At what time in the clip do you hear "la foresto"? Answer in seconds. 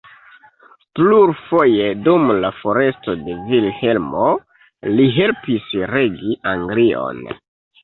2.45-3.15